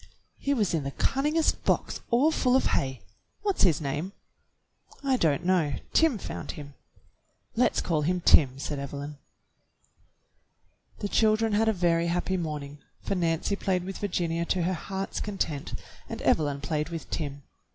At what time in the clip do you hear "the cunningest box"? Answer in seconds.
0.83-2.01